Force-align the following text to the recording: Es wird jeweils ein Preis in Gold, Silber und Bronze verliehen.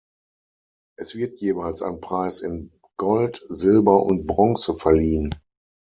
Es 0.97 1.13
wird 1.13 1.37
jeweils 1.41 1.83
ein 1.83 2.01
Preis 2.01 2.39
in 2.39 2.71
Gold, 2.97 3.39
Silber 3.49 4.01
und 4.01 4.25
Bronze 4.25 4.73
verliehen. 4.73 5.31